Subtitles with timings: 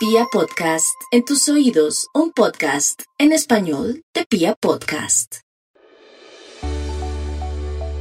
[0.00, 5.40] Pia Podcast, en tus oídos, un podcast en español de Pia Podcast.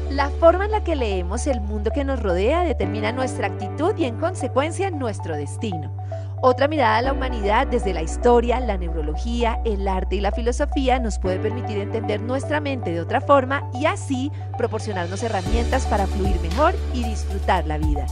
[0.09, 4.05] La forma en la que leemos el mundo que nos rodea determina nuestra actitud y
[4.05, 5.93] en consecuencia nuestro destino.
[6.41, 10.99] Otra mirada a la humanidad desde la historia, la neurología, el arte y la filosofía
[10.99, 16.39] nos puede permitir entender nuestra mente de otra forma y así proporcionarnos herramientas para fluir
[16.39, 18.07] mejor y disfrutar la vida.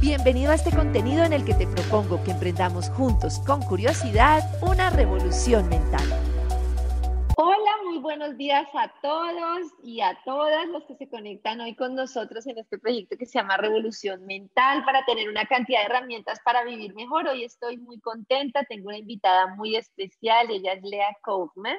[0.00, 4.90] Bienvenido a este contenido en el que te propongo que emprendamos juntos con curiosidad una
[4.90, 6.02] revolución mental.
[7.36, 11.94] Hola, muy buenos días a todos y a todas los que se conectan hoy con
[11.94, 16.38] nosotros en este proyecto que se llama Revolución Mental para tener una cantidad de herramientas
[16.44, 17.26] para vivir mejor.
[17.28, 21.78] Hoy estoy muy contenta, tengo una invitada muy especial, ella es Lea Kaufman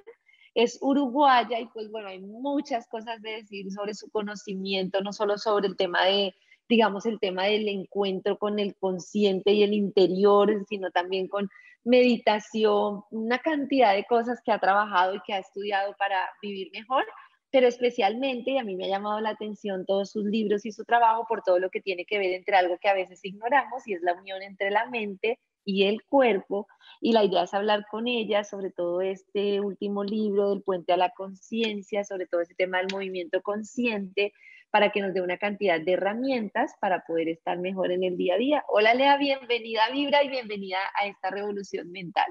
[0.56, 5.38] es uruguaya y pues bueno, hay muchas cosas de decir sobre su conocimiento, no solo
[5.38, 6.34] sobre el tema de
[6.68, 11.50] digamos, el tema del encuentro con el consciente y el interior, sino también con
[11.84, 17.06] meditación, una cantidad de cosas que ha trabajado y que ha estudiado para vivir mejor,
[17.52, 20.84] pero especialmente, y a mí me ha llamado la atención todos sus libros y su
[20.84, 23.94] trabajo por todo lo que tiene que ver entre algo que a veces ignoramos y
[23.94, 26.68] es la unión entre la mente y el cuerpo.
[27.00, 30.98] Y la idea es hablar con ella sobre todo este último libro del puente a
[30.98, 34.34] la conciencia, sobre todo ese tema del movimiento consciente,
[34.76, 38.34] para que nos dé una cantidad de herramientas para poder estar mejor en el día
[38.34, 38.66] a día.
[38.68, 42.28] Hola Lea, bienvenida a Vibra y bienvenida a esta revolución mental.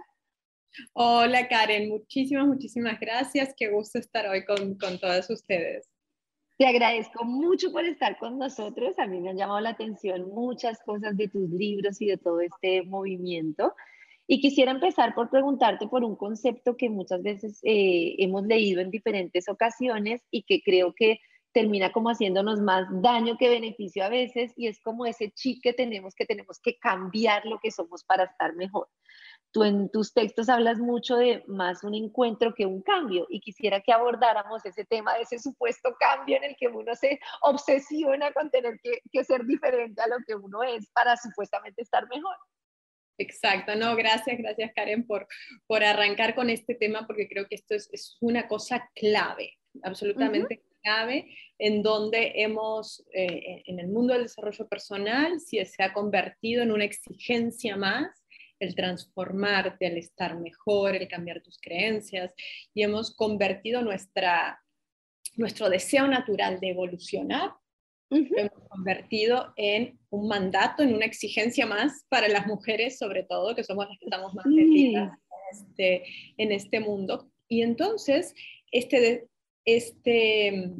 [0.93, 3.55] Hola Karen, muchísimas, muchísimas gracias.
[3.57, 5.89] Qué gusto estar hoy con, con todas ustedes.
[6.59, 8.99] Te agradezco mucho por estar con nosotros.
[8.99, 12.43] A mí me han llamado la atención muchas cosas de tus libros y de todo
[12.43, 13.75] este movimiento.
[14.27, 18.91] Y quisiera empezar por preguntarte por un concepto que muchas veces eh, hemos leído en
[18.91, 21.21] diferentes ocasiones y que creo que
[21.55, 25.73] termina como haciéndonos más daño que beneficio a veces y es como ese chip que
[25.73, 28.89] tenemos que tenemos que cambiar lo que somos para estar mejor.
[29.53, 33.81] Tú en tus textos hablas mucho de más un encuentro que un cambio y quisiera
[33.81, 38.51] que abordáramos ese tema de ese supuesto cambio en el que uno se obsesiona con
[38.51, 42.37] tener que, que ser diferente a lo que uno es para supuestamente estar mejor.
[43.17, 45.29] Exacto, no, gracias, gracias Karen por,
[45.69, 49.53] por arrancar con este tema porque creo que esto es, es una cosa clave,
[49.85, 50.65] absolutamente
[51.59, 56.73] en donde hemos, eh, en el mundo del desarrollo personal, si se ha convertido en
[56.73, 58.23] una exigencia más
[58.61, 62.33] el transformarte, el estar mejor, el cambiar tus creencias,
[62.73, 64.63] y hemos convertido nuestra,
[65.37, 67.53] nuestro deseo natural de evolucionar,
[68.11, 73.65] hemos convertido en un mandato, en una exigencia más para las mujeres, sobre todo, que
[73.65, 75.19] somos las que estamos más metidas
[75.51, 76.05] este,
[76.37, 77.29] en este mundo.
[77.49, 78.35] Y entonces,
[78.71, 79.27] este,
[79.65, 80.71] este,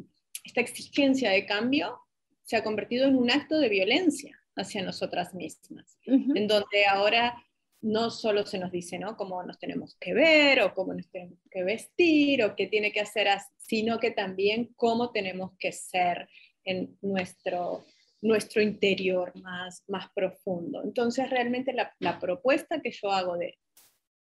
[0.43, 1.99] esta exigencia de cambio
[2.43, 7.35] se ha convertido en un acto de violencia hacia nosotras mismas, en donde ahora
[7.81, 9.15] no solo se nos dice ¿no?
[9.15, 13.01] cómo nos tenemos que ver o cómo nos tenemos que vestir o qué tiene que
[13.01, 16.27] hacer, sino que también cómo tenemos que ser
[16.63, 17.85] en nuestro,
[18.21, 20.83] nuestro interior más, más profundo.
[20.83, 23.59] Entonces, realmente la, la propuesta que yo hago de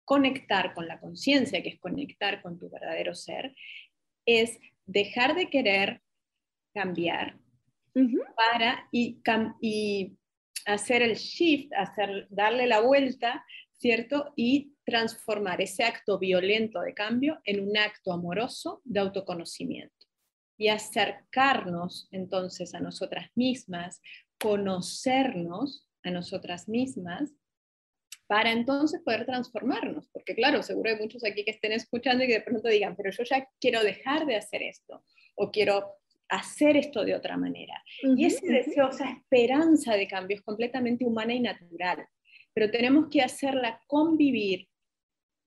[0.03, 3.55] conectar con la conciencia, que es conectar con tu verdadero ser,
[4.25, 6.01] es dejar de querer
[6.73, 7.39] cambiar
[8.35, 9.21] para y,
[9.61, 10.17] y,
[10.65, 14.33] hacer el shift, hacer, darle la vuelta, ¿cierto?
[14.35, 20.07] Y transformar ese acto violento de cambio en un acto amoroso de autoconocimiento
[20.57, 24.01] y acercarnos entonces a nosotras mismas,
[24.39, 27.31] conocernos a nosotras mismas
[28.33, 30.09] para entonces poder transformarnos.
[30.09, 33.11] Porque claro, seguro hay muchos aquí que estén escuchando y que de pronto digan, pero
[33.11, 35.03] yo ya quiero dejar de hacer esto
[35.35, 35.97] o quiero
[36.29, 37.75] hacer esto de otra manera.
[38.01, 42.07] y ese deseo, esa esperanza de cambio es completamente humana y natural,
[42.55, 44.67] pero tenemos que hacerla convivir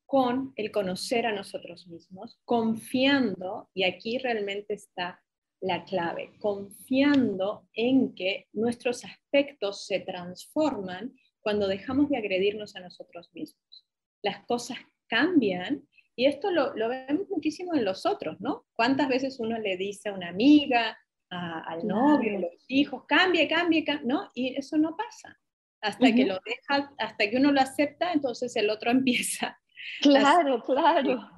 [0.05, 5.21] con el conocer a nosotros mismos, confiando, y aquí realmente está
[5.61, 13.31] la clave, confiando en que nuestros aspectos se transforman cuando dejamos de agredirnos a nosotros
[13.33, 13.87] mismos.
[14.21, 18.67] Las cosas cambian y esto lo, vemos muchísimo en los otros, ¿no?
[18.75, 20.99] ¿Cuántas veces uno le dice a una amiga,
[21.31, 24.29] al novio, a los hijos, cambie, cambie, cambie, ¿no?
[24.35, 25.39] Y eso no pasa.
[25.83, 29.57] Hasta que lo deja, hasta que uno lo acepta, entonces el otro empieza.
[30.03, 31.31] Claro, claro.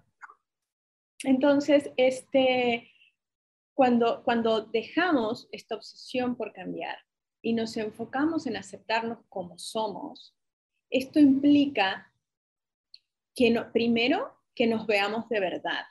[1.22, 2.90] Entonces, este,
[3.74, 6.96] cuando, cuando dejamos esta obsesión por cambiar,
[7.42, 10.34] y nos enfocamos en aceptarnos como somos,
[10.90, 12.12] esto implica
[13.34, 15.84] que primero que nos veamos de verdad,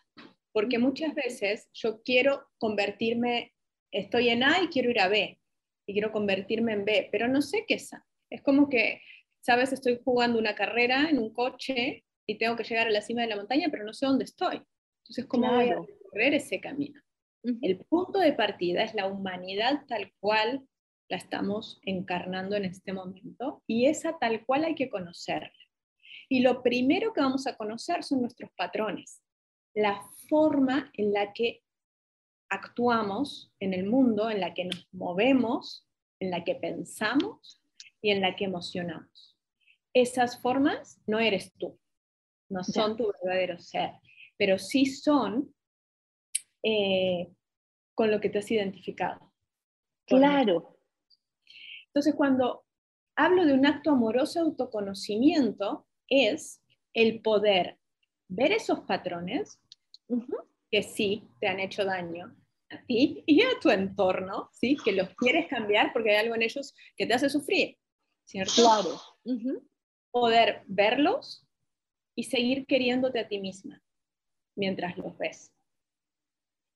[0.52, 3.54] porque muchas veces yo quiero convertirme,
[3.92, 5.40] estoy en A y quiero ir a B,
[5.86, 8.06] y quiero convertirme en B, pero no sé qué es A.
[8.30, 9.02] Es como que
[9.48, 13.22] Sabes, estoy jugando una carrera en un coche y tengo que llegar a la cima
[13.22, 14.62] de la montaña, pero no sé dónde estoy.
[15.04, 17.02] Entonces, ¿cómo voy a recorrer ese camino?
[17.62, 20.68] El punto de partida es la humanidad tal cual
[21.10, 25.52] la estamos encarnando en este momento y esa tal cual hay que conocerla.
[26.30, 29.22] Y lo primero que vamos a conocer son nuestros patrones,
[29.74, 31.64] la forma en la que
[32.50, 35.88] actuamos en el mundo, en la que nos movemos,
[36.20, 37.62] en la que pensamos
[38.02, 39.38] y en la que emocionamos.
[39.94, 41.80] Esas formas no eres tú,
[42.50, 43.92] no son tu verdadero ser,
[44.38, 45.54] pero sí son
[46.64, 47.30] eh,
[47.96, 49.34] con lo que te has identificado.
[50.06, 50.77] Claro.
[51.98, 52.64] Entonces, cuando
[53.16, 56.62] hablo de un acto amoroso autoconocimiento, es
[56.94, 57.80] el poder
[58.28, 59.60] ver esos patrones
[60.70, 62.36] que sí te han hecho daño
[62.70, 64.78] a ti y a tu entorno, ¿sí?
[64.86, 67.80] que los quieres cambiar porque hay algo en ellos que te hace sufrir,
[68.26, 68.54] ¿cierto?
[68.54, 69.02] Claro.
[70.12, 71.48] Poder verlos
[72.14, 73.82] y seguir queriéndote a ti misma
[74.56, 75.52] mientras los ves.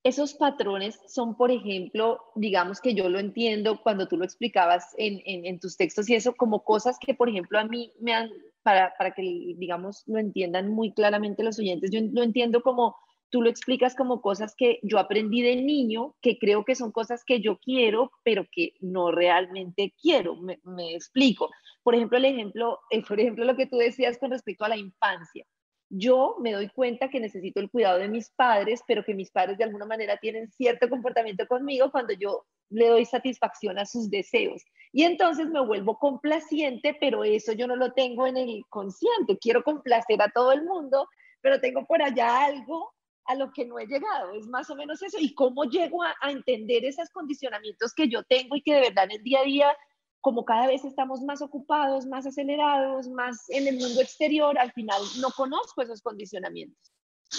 [0.03, 5.59] Esos patrones son, por ejemplo, digamos que yo lo entiendo cuando tú lo explicabas en,
[5.59, 8.29] tus textos y eso, como cosas que, por ejemplo, a mí me han,
[8.63, 12.95] para, para que, digamos, lo entiendan muy claramente los oyentes, yo lo entiendo como
[13.31, 17.23] tú lo explicas como cosas que yo aprendí de niño, que creo que son cosas
[17.25, 20.35] que yo quiero, pero que no realmente quiero.
[20.35, 20.59] Me,
[20.93, 21.49] explico.
[21.81, 24.77] Por ejemplo, el ejemplo, el, por ejemplo, lo que tú decías con respecto a la
[24.77, 25.45] infancia.
[25.93, 29.57] Yo me doy cuenta que necesito el cuidado de mis padres, pero que mis padres
[29.57, 34.63] de alguna manera tienen cierto comportamiento conmigo cuando yo le doy satisfacción a sus deseos.
[34.93, 39.37] Y entonces me vuelvo complaciente, pero eso yo no lo tengo en el consciente.
[39.37, 41.09] Quiero complacer a todo el mundo,
[41.41, 42.93] pero tengo por allá algo
[43.25, 44.33] a lo que no he llegado.
[44.33, 45.17] Es más o menos eso.
[45.19, 49.11] ¿Y cómo llego a, entender esos condicionamientos que yo tengo y que de verdad en
[49.11, 49.77] el día a día,
[50.21, 55.01] como cada vez estamos más ocupados, más acelerados, más en el mundo exterior, al final
[55.19, 56.93] no conozco esos condicionamientos?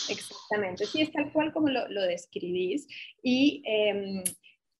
[0.08, 2.86] Exactamente, sí, es tal cual como lo, describís.
[3.22, 4.24] Y em,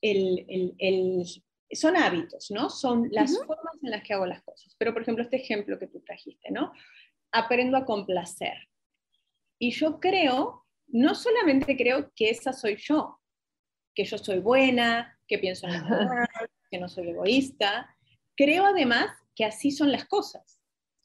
[0.00, 1.24] el,
[1.70, 2.70] son hábitos, ¿no?
[2.70, 4.74] Son las formas en las que hago las cosas.
[4.78, 6.72] Pero, por ejemplo, este ejemplo que tú trajiste, ¿no?
[7.30, 8.68] Aprendo a complacer.
[9.58, 10.62] Y yo creo
[10.92, 13.18] no solamente creo que esa soy yo,
[13.94, 15.72] que yo soy buena, que pienso en
[16.72, 17.94] que no soy egoísta,
[18.34, 20.58] creo además que así son las cosas.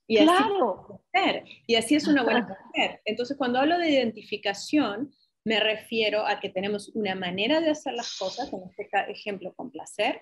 [0.07, 1.03] Y claro.
[1.13, 3.01] Así y así es una buena mujer.
[3.03, 8.17] Entonces, cuando hablo de identificación, me refiero a que tenemos una manera de hacer las
[8.17, 10.21] cosas, en este ejemplo, con placer,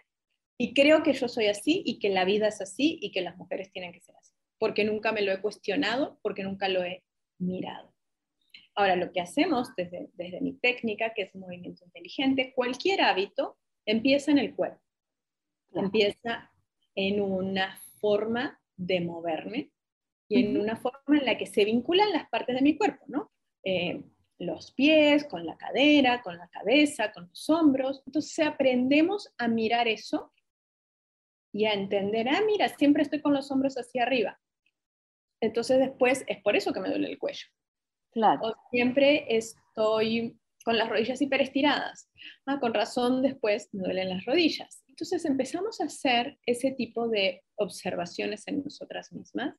[0.57, 3.37] y creo que yo soy así y que la vida es así y que las
[3.37, 7.03] mujeres tienen que ser así, porque nunca me lo he cuestionado, porque nunca lo he
[7.37, 7.93] mirado.
[8.73, 14.31] Ahora, lo que hacemos desde, desde mi técnica, que es movimiento inteligente, cualquier hábito empieza
[14.31, 14.81] en el cuerpo,
[15.75, 16.51] empieza
[16.95, 19.71] en una forma de moverme
[20.27, 23.31] y en una forma en la que se vinculan las partes de mi cuerpo, ¿no?
[23.63, 24.03] Eh,
[24.37, 28.03] los pies, con la cadera, con la cabeza, con los hombros.
[28.05, 30.33] Entonces aprendemos a mirar eso
[31.53, 34.39] y a entender, ah, mira, siempre estoy con los hombros hacia arriba.
[35.41, 37.47] Entonces después es por eso que me duele el cuello.
[38.41, 42.09] O siempre estoy con las rodillas hiperestiradas.
[42.45, 44.84] Ah, con razón después me duelen las rodillas.
[44.95, 49.53] Entonces empezamos a hacer ese tipo de observaciones en nosotras mismas.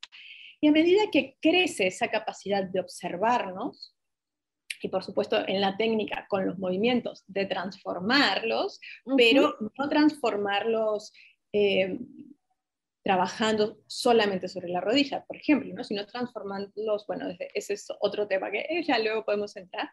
[0.62, 3.94] Y a medida que crece esa capacidad de observarnos,
[4.80, 8.80] y por supuesto en la técnica con los movimientos de transformarlos,
[9.18, 11.12] pero no transformarlos
[11.52, 11.98] eh,
[13.04, 15.84] trabajando solamente sobre la rodilla, por ejemplo, ¿no?
[15.84, 19.90] sino transformándolos, bueno, ese es otro tema que ya luego podemos entrar.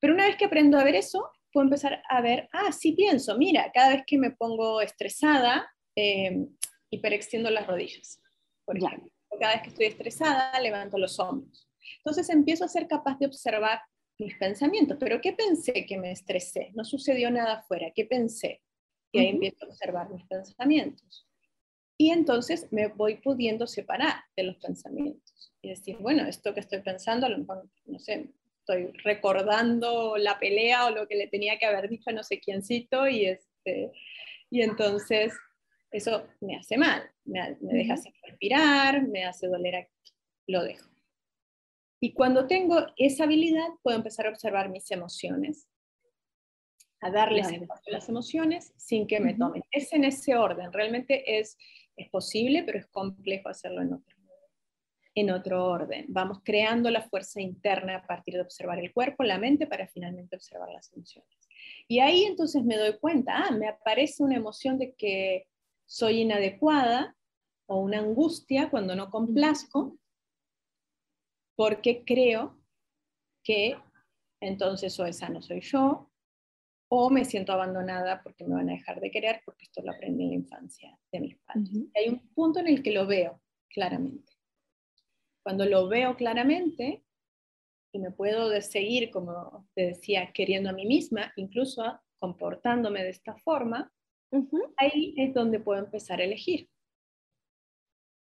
[0.00, 3.38] Pero una vez que aprendo a ver eso, puedo empezar a ver, ah, sí pienso,
[3.38, 6.46] mira, cada vez que me pongo estresada, eh,
[6.90, 8.20] hiperextiendo las rodillas,
[8.66, 9.10] por ejemplo.
[9.40, 11.66] Cada vez que estoy estresada, levanto los hombros.
[12.00, 13.80] Entonces empiezo a ser capaz de observar
[14.18, 14.98] mis pensamientos.
[15.00, 16.72] ¿Pero qué pensé que me estresé?
[16.74, 17.90] No sucedió nada afuera.
[17.94, 18.60] ¿Qué pensé?
[19.10, 21.26] Y ahí empiezo a observar mis pensamientos.
[21.96, 26.82] Y entonces me voy pudiendo separar de los pensamientos y decir, bueno, esto que estoy
[26.82, 28.34] pensando, a lo mejor, no sé,
[28.66, 32.40] estoy recordando la pelea o lo que le tenía que haber dicho a no sé
[32.40, 33.92] quiéncito y, este,
[34.50, 35.32] y entonces
[35.92, 40.12] eso me hace mal, me, deja sin respirar, me hace doler aquí,
[40.48, 40.90] lo dejo.
[42.00, 45.68] Y cuando tengo esa habilidad, puedo empezar a observar mis emociones,
[47.00, 49.62] a darles espacio a las emociones sin que me tomen.
[49.70, 51.56] Es en ese orden, realmente es
[51.96, 54.15] es posible, pero es complejo hacerlo en otro,
[55.16, 56.04] en otro orden.
[56.08, 60.36] Vamos creando la fuerza interna a partir de observar el cuerpo, la mente, para finalmente
[60.36, 61.48] observar las emociones.
[61.88, 65.48] Y ahí entonces me doy cuenta, ah, me aparece una emoción de que
[65.86, 67.16] soy inadecuada
[67.66, 69.98] o una angustia cuando no complazco,
[71.56, 72.60] porque creo
[73.42, 73.74] que
[74.40, 76.10] entonces o esa no soy yo,
[76.88, 80.24] o me siento abandonada porque me van a dejar de querer, porque esto lo aprendí
[80.24, 81.70] en la infancia de mis padres.
[81.94, 84.35] Hay un punto en el que lo veo claramente.
[85.46, 87.04] Cuando lo veo claramente
[87.92, 93.36] y me puedo seguir, como te decía, queriendo a mí misma, incluso comportándome de esta
[93.36, 93.92] forma,
[94.76, 96.68] ahí es donde puedo empezar a elegir.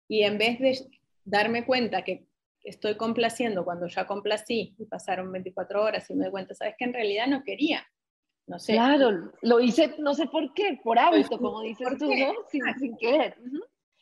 [0.08, 0.90] Y en vez de
[1.26, 2.30] darme cuenta que
[2.64, 6.86] estoy complaciendo cuando ya complací y pasaron 24 horas y me doy cuenta, sabes que
[6.86, 7.86] en realidad no quería.
[8.48, 8.72] No sé.
[8.72, 12.34] Claro, lo hice, no sé por qué, por hábito, como dices tú, ¿no?
[12.48, 13.36] Sin, querer.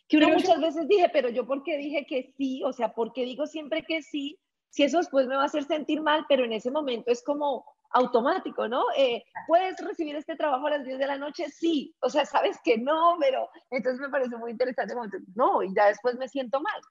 [0.10, 3.14] Que uno muchas veces dije, pero yo por qué dije que sí, o sea, ¿por
[3.14, 4.40] qué digo siempre que sí?
[4.72, 7.64] Si eso después me va a hacer sentir mal, pero en ese momento es como
[7.92, 8.84] automático, ¿no?
[8.98, 11.46] Eh, ¿Puedes recibir este trabajo a las 10 de la noche?
[11.50, 14.96] Sí, o sea, sabes que no, pero entonces me parece muy interesante,
[15.36, 16.82] no, y ya después me siento mal.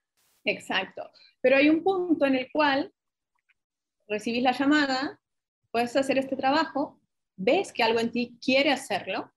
[0.44, 1.10] Exacto.
[1.40, 2.92] Pero hay un punto en el cual
[4.06, 5.20] recibís la llamada,
[5.72, 7.00] puedes hacer este trabajo,
[7.36, 9.32] ves que algo en ti quiere hacerlo,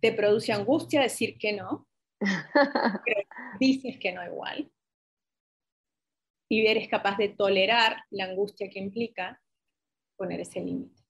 [0.00, 1.87] te produce angustia decir que no,
[2.18, 3.22] pero
[3.60, 4.70] dices que no igual,
[6.48, 9.40] y eres capaz de tolerar la angustia que implica
[10.16, 11.02] poner ese límite.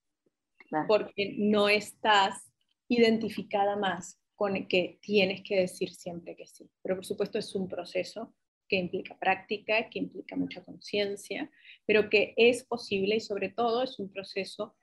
[0.87, 2.53] Porque no estás
[2.88, 6.69] identificada más con que tienes que decir siempre que sí.
[6.83, 8.35] Pero por supuesto es un proceso
[8.69, 11.50] que implica práctica, que implica mucha conciencia,
[11.87, 14.77] pero que es posible y sobre todo es un proceso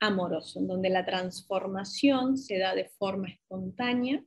[0.00, 4.24] amoroso, en donde la transformación se da de forma espontánea,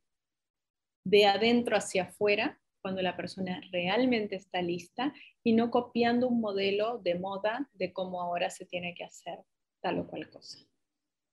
[1.03, 6.97] de adentro hacia afuera, cuando la persona realmente está lista y no copiando un modelo
[6.97, 9.39] de moda de cómo ahora se tiene que hacer
[9.81, 10.59] tal o cual cosa.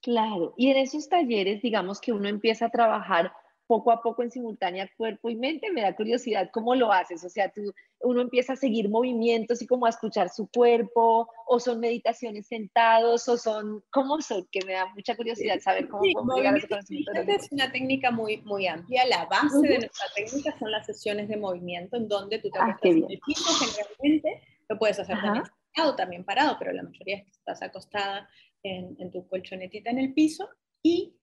[0.00, 3.32] Claro, y en esos talleres, digamos que uno empieza a trabajar
[3.68, 7.28] poco a poco en simultánea cuerpo y mente, me da curiosidad cómo lo haces, o
[7.28, 11.78] sea, tú, uno empieza a seguir movimientos y como a escuchar su cuerpo, o son
[11.78, 14.48] meditaciones sentados, o son, ¿cómo son?
[14.50, 17.12] Que me da mucha curiosidad saber cómo, sí, llegar a ese conocimiento.
[17.12, 21.36] Es una técnica muy, muy amplia, la base de nuestra técnica son las sesiones de
[21.36, 25.44] movimiento, en donde tú te ah, en el piso generalmente, lo puedes hacer también
[25.74, 28.28] sentado, también parado, pero la mayoría es que estás acostada
[28.62, 30.48] en, en tu colchonetita en el piso,
[30.82, 31.14] y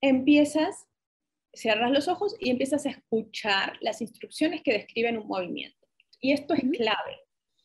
[0.00, 0.86] empiezas
[1.52, 5.86] cierras los ojos y empiezas a escuchar las instrucciones que describen un movimiento.
[6.20, 7.20] Y esto es clave,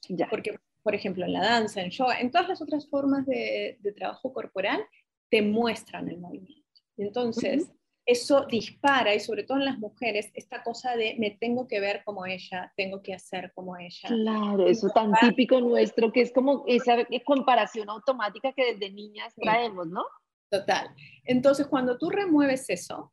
[0.09, 0.27] ya.
[0.29, 4.33] porque, por ejemplo, en la danza, en yoga, en todas las otras formas de, trabajo
[4.33, 4.83] corporal,
[5.29, 6.63] te muestran el movimiento.
[6.97, 7.69] Entonces,
[8.05, 12.03] eso dispara, y sobre todo en las mujeres, esta cosa de me tengo que ver
[12.05, 14.07] como ella, tengo que hacer como ella.
[14.07, 19.87] Claro, eso tan típico nuestro, que es como esa comparación automática que desde niñas traemos,
[19.87, 20.03] ¿no?
[20.49, 20.87] Total.
[21.23, 23.11] Entonces, cuando tú remueves eso,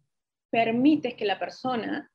[0.52, 2.12] permites que la persona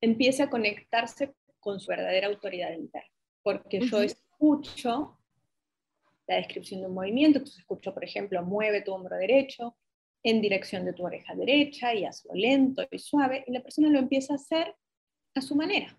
[0.00, 3.10] empiece a conectarse con su verdadera autoridad interna.
[3.42, 5.18] Porque yo escucho
[6.26, 9.76] la descripción de un movimiento, entonces escucho, por ejemplo, mueve tu hombro derecho
[10.22, 13.98] en dirección de tu oreja derecha y hazlo lento y suave, y la persona lo
[13.98, 14.76] empieza a hacer
[15.34, 15.98] a su manera.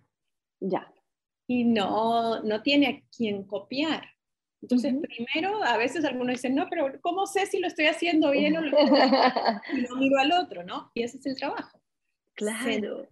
[0.60, 0.94] Ya.
[1.48, 4.04] Y no, no tiene a quien copiar.
[4.62, 8.58] Entonces, primero, a veces algunos dicen, no, pero ¿cómo sé si lo estoy haciendo bien
[8.58, 8.78] o lo
[9.74, 10.92] y no miro al otro, ¿no?
[10.94, 11.79] Y ese es el trabajo.
[12.40, 13.06] Claro.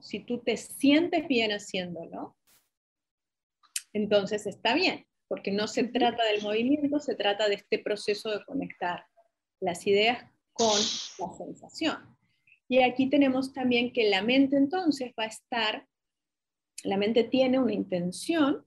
[0.00, 2.36] Si tú te sientes bien haciéndolo,
[3.94, 8.44] entonces está bien, porque no se trata del movimiento, se trata de este proceso de
[8.44, 9.06] conectar
[9.58, 10.78] las ideas con
[11.18, 11.96] la sensación.
[12.68, 15.88] Y aquí tenemos también que la mente entonces va a estar,
[16.82, 18.66] la mente tiene una intención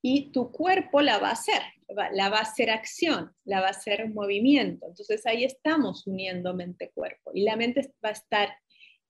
[0.00, 1.60] y tu cuerpo la va a hacer,
[2.12, 4.86] la va a hacer acción, la va a hacer movimiento.
[4.86, 8.56] Entonces ahí estamos uniendo mente-cuerpo y la mente va a estar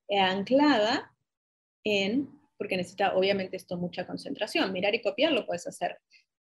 [0.07, 1.11] eh, anclada
[1.83, 5.97] en, porque necesita obviamente esto mucha concentración, mirar y copiar lo puedes hacer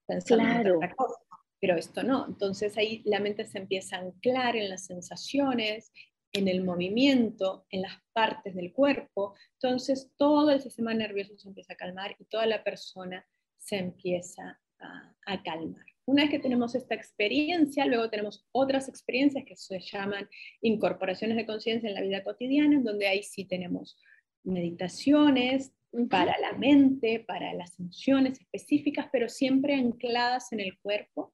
[0.05, 1.19] pensando en otra cosa,
[1.59, 2.25] pero esto no.
[2.27, 5.91] Entonces ahí la mente se empieza a anclar en las sensaciones,
[6.31, 9.36] en el movimiento, en las partes del cuerpo.
[9.53, 13.25] Entonces todo el sistema nervioso se empieza a calmar y toda la persona
[13.57, 15.86] se empieza a, calmar.
[16.10, 20.28] Una vez que tenemos esta experiencia, luego tenemos otras experiencias que se llaman
[20.60, 23.96] incorporaciones de conciencia en la vida cotidiana, en donde ahí sí tenemos
[24.44, 25.72] meditaciones
[26.10, 31.32] para la mente, para las emociones específicas, pero siempre ancladas en el cuerpo.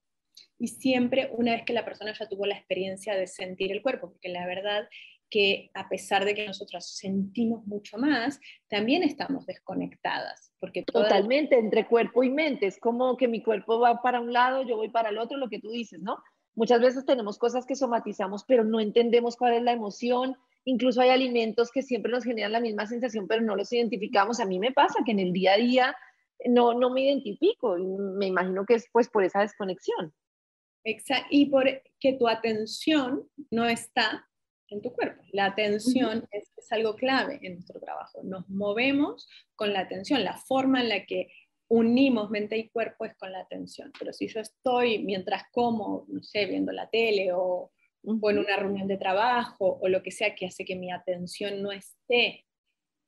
[0.60, 4.10] Y siempre una vez que la persona ya tuvo la experiencia de sentir el cuerpo,
[4.10, 4.90] porque la verdad
[5.30, 8.40] que a pesar de que nosotros sentimos mucho más,
[8.70, 10.52] también estamos desconectadas.
[10.60, 12.68] Porque Totalmente, entre cuerpo y mente.
[12.68, 15.50] Es como que mi cuerpo va para un lado, yo voy para el otro, lo
[15.50, 16.18] que tú dices, ¿no?
[16.54, 21.10] Muchas veces tenemos cosas que somatizamos, pero no entendemos cuál es la emoción incluso hay
[21.10, 24.40] alimentos que siempre nos generan la misma sensación, pero no los identificamos.
[24.40, 25.96] A mí me pasa que en el día a día
[26.46, 30.14] no, no me identifico, me imagino que es pues por esa desconexión.
[30.84, 31.66] Exacto, y por
[32.00, 34.28] que tu atención no está
[34.70, 35.22] en tu cuerpo.
[35.32, 38.22] La atención es, es, algo clave en nuestro trabajo.
[38.24, 40.24] Nos movemos con la atención.
[40.24, 41.30] La forma en la que
[41.68, 43.92] unimos mente y cuerpo es con la atención.
[43.98, 47.72] Pero si yo estoy mientras como, no sé, viendo la tele o,
[48.04, 51.62] o en una reunión de trabajo o lo que sea que hace que mi atención
[51.62, 52.46] no esté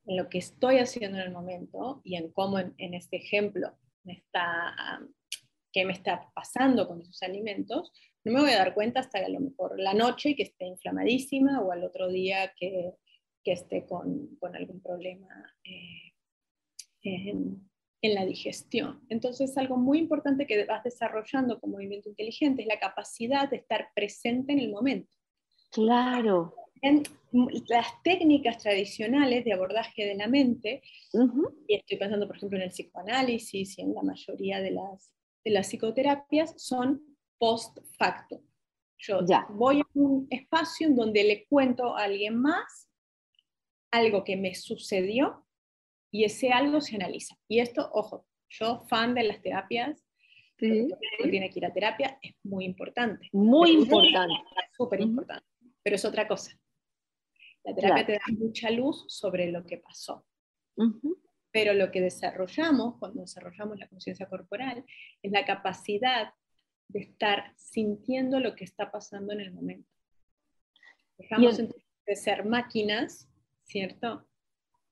[0.05, 3.77] en lo que estoy haciendo en el momento y en cómo en, en este ejemplo
[4.03, 5.01] me está,
[5.71, 7.91] qué me está pasando con esos alimentos,
[8.27, 11.61] no me voy a dar cuenta hasta a lo mejor la noche que esté inflamadísima
[11.61, 12.93] o al otro día que,
[13.41, 15.29] que esté con, con, algún problema
[15.63, 16.13] eh,
[17.03, 17.69] en,
[18.01, 19.05] en, la digestión.
[19.07, 23.87] Entonces, algo muy importante que vas desarrollando con movimiento inteligente es la capacidad de estar
[23.95, 25.15] presente en el momento.
[25.71, 26.53] Claro.
[26.81, 27.03] En
[27.69, 30.81] las técnicas tradicionales de abordaje de la mente,
[31.13, 31.55] uh -huh.
[31.65, 35.13] y estoy pensando, por ejemplo, en el psicoanálisis y en la mayoría de las,
[35.45, 38.41] de las psicoterapias, son post facto.
[38.97, 39.45] Yo ya.
[39.49, 42.89] voy a un espacio en donde le cuento a alguien más
[43.91, 45.45] algo que me sucedió
[46.11, 47.37] y ese algo se analiza.
[47.47, 50.03] Y esto, ojo, yo fan de las terapias,
[50.57, 50.87] sí.
[51.29, 53.29] tiene que ir a terapia, es muy importante.
[53.33, 54.35] Muy importante.
[54.75, 55.45] Súper importante.
[55.61, 55.73] Uh -huh.
[55.83, 56.51] Pero es otra cosa.
[57.63, 58.23] La terapia claro.
[58.25, 60.25] te da mucha luz sobre lo que pasó.
[60.75, 61.17] Uh -huh.
[61.51, 64.83] Pero lo que desarrollamos cuando desarrollamos la conciencia corporal
[65.21, 66.33] es la capacidad
[66.89, 69.89] de estar sintiendo lo que está pasando en el momento.
[71.17, 71.73] Dejamos el...
[72.05, 73.29] de ser máquinas,
[73.63, 74.27] ¿cierto?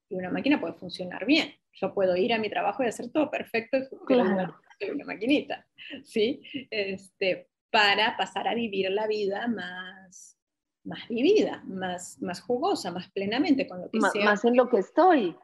[0.09, 1.53] Y una máquina puede funcionar bien.
[1.73, 4.55] Yo puedo ir a mi trabajo y hacer todo perfecto, claro.
[4.79, 5.67] soy una maquinita,
[6.03, 6.41] ¿sí?
[6.69, 10.37] Este, para pasar a vivir la vida más,
[10.83, 14.23] más vivida, más, más jugosa, más plenamente, con lo que sea.
[14.23, 15.35] Más en lo que estoy.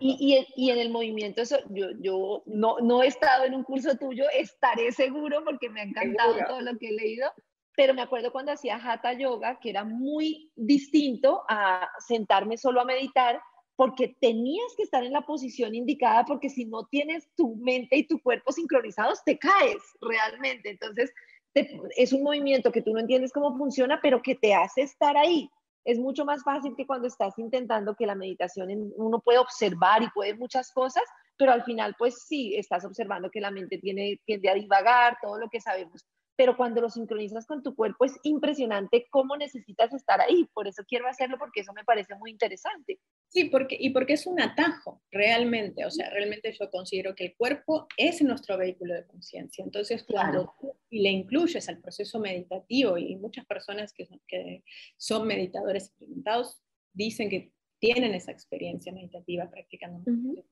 [0.00, 3.64] Y, y, y, en el movimiento, eso, yo, yo no, no, he estado en un
[3.64, 7.30] curso tuyo, estaré seguro porque me ha encantado todo lo que he leído,
[7.76, 12.84] pero me acuerdo cuando hacía Hatha Yoga, que era muy distinto a sentarme solo a
[12.84, 13.40] meditar,
[13.76, 18.06] porque tenías que estar en la posición indicada, porque si no tienes tu mente y
[18.06, 20.70] tu cuerpo sincronizados, te caes realmente.
[20.70, 21.12] Entonces,
[21.52, 25.16] te, es un movimiento que tú no entiendes cómo funciona, pero que te hace estar
[25.16, 25.48] ahí
[25.84, 30.10] es mucho más fácil que cuando estás intentando que la meditación uno puede observar y
[30.10, 31.04] puede muchas cosas,
[31.36, 35.38] pero al final pues sí, estás observando que la mente tiene, tiende a divagar, todo
[35.38, 36.04] lo que sabemos.
[36.38, 40.46] Pero cuando lo sincronizas con tu cuerpo es impresionante cómo necesitas estar ahí.
[40.54, 43.00] Por eso quiero hacerlo porque eso me parece muy interesante.
[43.28, 45.84] Sí, porque, y porque es un atajo, realmente.
[45.84, 49.64] O sea, realmente yo considero que el cuerpo es nuestro vehículo de conciencia.
[49.64, 50.54] Entonces, cuando claro.
[50.60, 54.62] tú le incluyes al proceso meditativo, y muchas personas que son, que
[54.96, 59.98] son meditadores experimentados dicen que tienen esa experiencia meditativa practicando.
[60.08, 60.44] Uh -huh.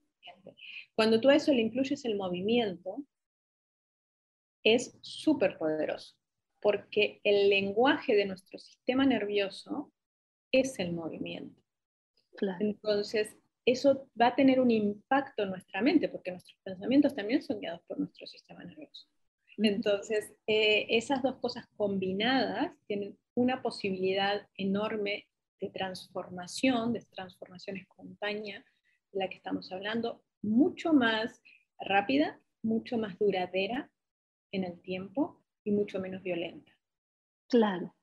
[0.97, 2.97] Cuando tú a eso le incluyes el movimiento,
[4.67, 6.17] es súper poderoso,
[6.61, 9.93] porque el lenguaje de nuestro sistema nervioso
[10.51, 11.63] es el movimiento.
[12.37, 12.59] Claro.
[12.61, 17.61] Entonces, eso va a tener un impacto en nuestra mente, porque nuestros pensamientos también son
[17.61, 19.07] guiados por nuestro sistema nervioso.
[19.59, 25.29] Entonces, eh, esas dos cosas combinadas tienen una posibilidad enorme
[25.61, 28.65] de transformación, de transformación espontánea,
[29.13, 31.41] de la que estamos hablando, mucho más
[31.79, 33.91] rápida, mucho más duradera
[34.57, 36.73] en el tiempo y mucho menos violenta.
[37.49, 37.95] Claro.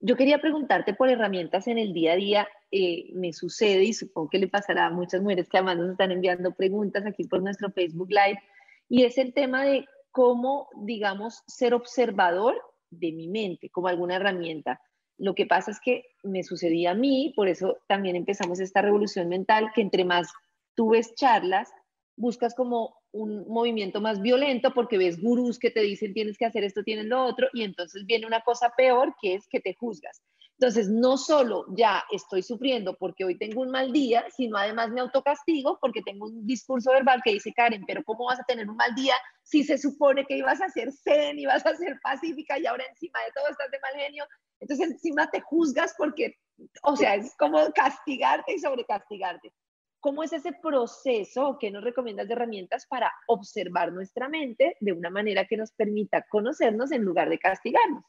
[0.00, 2.48] Yo quería preguntarte por herramientas en el día a día.
[2.70, 6.12] Eh, me sucede y supongo que le pasará a muchas mujeres que además nos están
[6.12, 8.40] enviando preguntas aquí por nuestro Facebook Live
[8.88, 14.80] y es el tema de cómo, digamos, ser observador de mi mente como alguna herramienta.
[15.18, 19.28] Lo que pasa es que me sucedía a mí, por eso también empezamos esta revolución
[19.28, 20.32] mental, que entre más
[20.74, 21.70] tú ves charlas,
[22.16, 26.64] buscas como un movimiento más violento porque ves gurús que te dicen tienes que hacer
[26.64, 30.22] esto, tienes lo otro, y entonces viene una cosa peor que es que te juzgas.
[30.62, 35.00] Entonces, no solo ya estoy sufriendo porque hoy tengo un mal día, sino además me
[35.00, 38.76] autocastigo porque tengo un discurso verbal que dice, Karen, pero ¿cómo vas a tener un
[38.76, 42.66] mal día si se supone que ibas a ser zen, ibas a ser pacífica y
[42.66, 44.24] ahora encima de todo estás de mal genio?
[44.60, 46.36] Entonces, encima te juzgas porque,
[46.84, 49.52] o sea, es como castigarte y sobrecastigarte.
[50.02, 51.58] ¿Cómo es ese proceso?
[51.60, 56.26] ¿Qué nos recomiendas de herramientas para observar nuestra mente de una manera que nos permita
[56.28, 58.02] conocernos en lugar de castigarnos?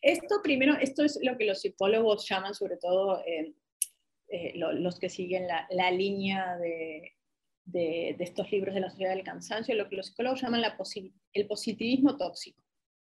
[0.00, 3.52] Esto primero, esto es lo que los psicólogos llaman, sobre todo eh,
[4.28, 7.12] eh, lo, los que siguen la, la línea de,
[7.66, 10.78] de, de, estos libros de la sociedad del cansancio, lo que los psicólogos llaman la
[10.78, 12.62] posi el positivismo tóxico.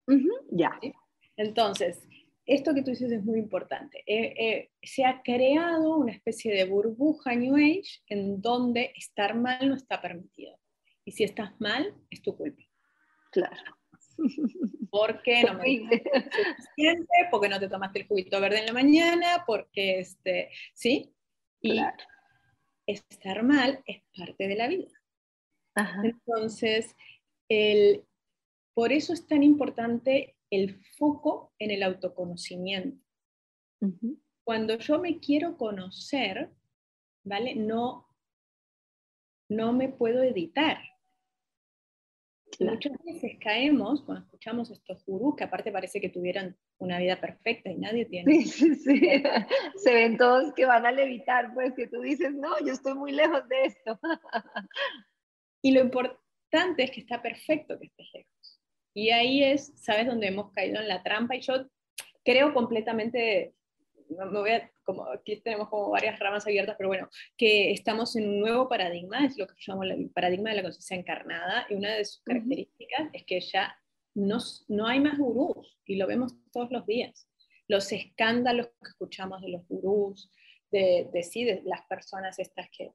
[0.06, 0.78] Uh -huh, ya.
[0.80, 0.92] ¿Sí?
[1.36, 2.06] Entonces,
[2.46, 4.04] esto que tú dices es muy importante.
[4.06, 9.68] Eh, eh, se ha creado una especie de burbuja New Age en donde estar mal
[9.68, 10.58] no está permitido.
[11.04, 12.62] Y si estás mal, es tu culpa.
[13.32, 13.76] Claro.
[14.90, 19.98] Porque no me suficiente, porque no te tomaste el juguito verde en la mañana, porque
[19.98, 21.12] este, ¿sí?
[21.60, 21.82] Y
[22.86, 24.92] estar mal es parte de la vida.
[26.02, 26.94] Entonces,
[27.48, 28.04] el,
[28.72, 33.04] por eso es tan importante el foco en el autoconocimiento.
[34.44, 36.50] Cuando yo me quiero conocer,
[37.24, 37.54] ¿vale?
[37.54, 38.08] No,
[39.48, 40.78] no me puedo editar.
[42.60, 47.70] Muchas veces caemos cuando escuchamos estos gurús que aparte parece que tuvieran una vida perfecta
[47.70, 48.32] y nadie tiene.
[48.32, 49.22] Sí, sí, sí.
[49.76, 53.12] Se ven todos que van a levitar, pues que tú dices, no, yo estoy muy
[53.12, 54.00] lejos de esto.
[55.62, 58.35] Y lo importante es que está perfecto que estés lejos.
[58.96, 61.36] Y ahí es, ¿sabes?, donde hemos caído en la trampa.
[61.36, 61.66] Y yo
[62.24, 63.54] creo completamente,
[64.08, 68.26] me voy a, como aquí tenemos como varias ramas abiertas, pero bueno, que estamos en
[68.26, 71.94] un nuevo paradigma, es lo que llamamos el paradigma de la conciencia encarnada, y una
[71.94, 73.78] de sus características es que ya
[74.14, 77.28] no, no hay más gurús, y lo vemos todos los días.
[77.68, 80.32] Los escándalos que escuchamos de los gurús,
[80.70, 82.92] de, de, sí, de las personas estas que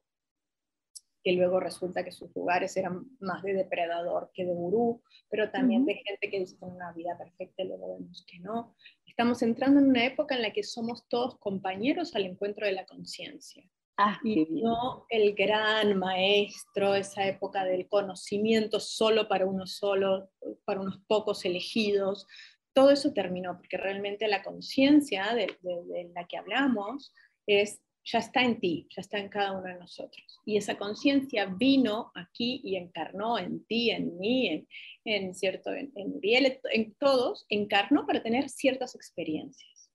[1.24, 5.86] que luego resulta que sus lugares eran más de depredador que de gurú, pero también
[5.86, 8.76] de gente que dice una vida perfecta y luego vemos que no.
[9.06, 12.86] Estamos entrando en una época en la que somos todos compañeros al encuentro de la
[12.86, 13.64] conciencia.
[13.98, 20.32] Ah, y no el gran maestro, esa época del conocimiento solo para uno solo,
[20.66, 22.26] para unos pocos elegidos.
[22.74, 27.14] Todo eso terminó, porque realmente la conciencia de, de la que hablamos
[27.46, 30.40] es ya está en ti, ya está en cada uno de nosotros.
[30.46, 34.66] Y esa conciencia vino aquí y encarnó en ti, en mí,
[35.06, 39.92] en, cierto, en, en en todos, encarnó para tener ciertas experiencias.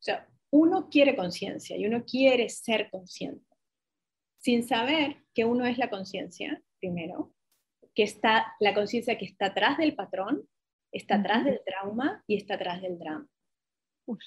[0.00, 3.56] O sea, uno quiere conciencia y uno quiere ser consciente,
[4.38, 7.32] sin saber que uno es la conciencia, primero,
[7.94, 10.48] que está la conciencia que está atrás del patrón,
[10.92, 13.28] está atrás del trauma y está atrás del drama.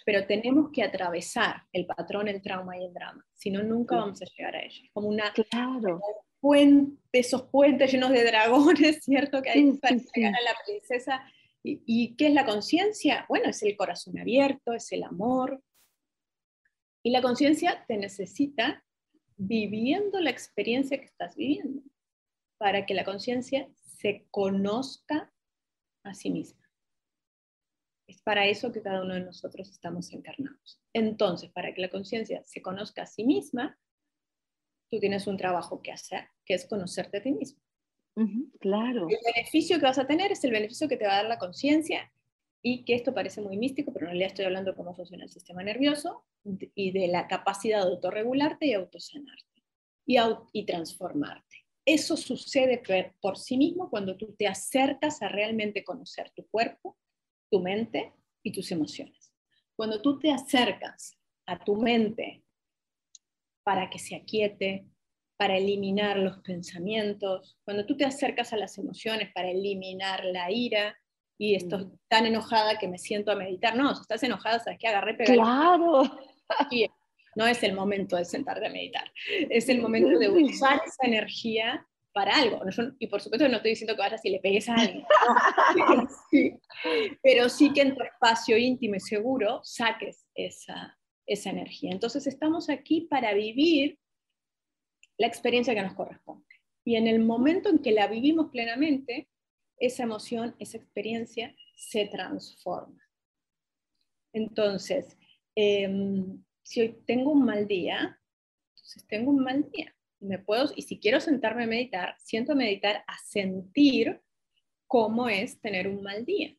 [0.05, 4.21] Pero tenemos que atravesar el patrón, el trauma y el drama, si no, nunca vamos
[4.21, 4.83] a llegar a ello.
[4.93, 6.01] Como una claro.
[6.39, 9.41] puente, esos puentes llenos de dragones, ¿cierto?
[9.41, 11.23] Que hay para llegar a la princesa.
[11.63, 13.25] ¿Y, ¿Y qué es la conciencia?
[13.29, 15.61] Bueno, es el corazón abierto, es el amor.
[17.03, 18.83] Y la conciencia te necesita
[19.37, 21.83] viviendo la experiencia que estás viviendo,
[22.57, 25.31] para que la conciencia se conozca
[26.03, 26.66] a sí misma.
[28.07, 30.79] Es para eso que cada uno de nosotros estamos encarnados.
[30.93, 33.77] Entonces, para que la conciencia se conozca a sí misma,
[34.89, 37.61] tú tienes un trabajo que hacer, que es conocerte a ti mismo.
[38.59, 39.07] claro.
[39.09, 41.37] El beneficio que vas a tener es el beneficio que te va a dar la
[41.37, 42.11] conciencia
[42.61, 45.29] y que esto parece muy místico, pero en realidad estoy hablando de cómo funciona el
[45.29, 46.25] sistema nervioso
[46.75, 49.63] y de la capacidad de autorregularte y autosanarte
[50.05, 50.17] y,
[50.53, 51.65] y transformarte.
[51.85, 52.81] Eso sucede
[53.21, 56.97] por sí mismo cuando tú te acercas a realmente conocer tu cuerpo,
[57.49, 59.33] tu mente y tus emociones.
[59.75, 62.43] Cuando tú te acercas a tu mente
[63.63, 64.87] para que se aquiete,
[65.37, 70.97] para eliminar los pensamientos, cuando tú te acercas a las emociones para eliminar la ira
[71.37, 71.99] y estoy mm.
[72.07, 75.35] tan enojada que me siento a meditar, no, si estás enojada, sabes que agarré, pegar.
[75.35, 76.01] Claro.
[77.35, 81.85] no es el momento de sentarte a meditar, es el momento de usar esa energía
[82.17, 82.59] para algo.
[82.97, 85.05] y por supuesto no estoy diciendo que vayas y le pegues a alguien,
[87.21, 91.91] pero sí que en tu espacio íntimo y seguro saques esa, esa energía.
[91.91, 93.99] Entonces estamos aquí para vivir
[95.19, 96.47] la experiencia que nos corresponde.
[96.83, 99.29] Y en el momento en que la vivimos plenamente,
[99.77, 102.99] esa emoción, esa experiencia se transforma.
[104.33, 105.19] Entonces,
[105.53, 108.19] em, si hoy tengo un mal día,
[108.73, 113.03] entonces tengo un mal día me puedo, y si quiero sentarme a meditar, siento meditar
[113.07, 114.21] a sentir
[114.87, 116.55] cómo es tener un mal día.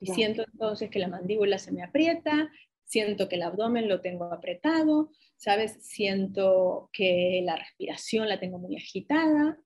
[0.00, 2.50] Y siento entonces que la mandíbula se me aprieta,
[2.84, 5.78] siento que el abdomen lo tengo apretado, ¿sabes?
[5.80, 9.58] Siento que la respiración la tengo muy agitada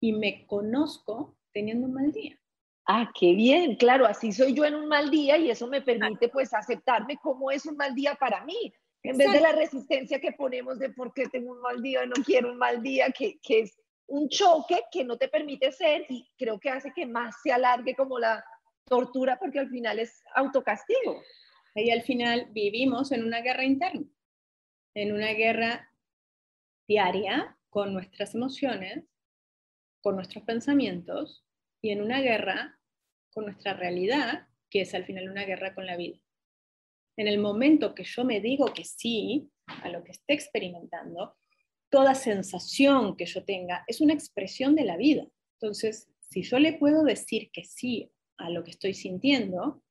[0.00, 2.38] y me conozco teniendo un mal día.
[2.86, 6.28] Ah, qué bien, claro, así soy yo en un mal día y eso me permite
[6.28, 8.72] pues aceptarme como es un mal día para mí.
[9.10, 12.14] En vez de la resistencia que ponemos de por qué tengo un mal día, no
[12.24, 16.28] quiero un mal día, que, que es un choque que no te permite ser y
[16.38, 18.44] creo que hace que más se alargue como la
[18.84, 21.22] tortura porque al final es autocastigo.
[21.74, 24.06] Y al final vivimos en una guerra interna,
[24.94, 25.90] en una guerra
[26.88, 29.04] diaria con nuestras emociones,
[30.00, 31.44] con nuestros pensamientos
[31.82, 32.78] y en una guerra
[33.32, 36.18] con nuestra realidad, que es al final una guerra con la vida.
[37.16, 41.36] En el momento que yo me digo que sí a lo que esté experimentando,
[41.90, 45.26] toda sensación que yo tenga es una expresión de la vida.
[45.60, 49.82] Entonces, si yo le puedo decir que sí a lo que estoy sintiendo,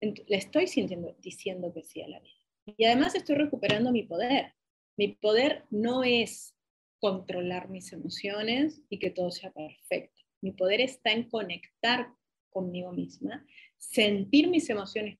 [0.00, 2.34] le estoy sintiendo, diciendo que sí a la vida.
[2.76, 4.54] Y además estoy recuperando mi poder.
[4.96, 6.54] Mi poder no es
[6.98, 10.22] controlar mis emociones y que todo sea perfecto.
[10.40, 12.14] Mi poder está en conectar
[12.50, 13.46] conmigo misma,
[13.78, 15.18] sentir mis emociones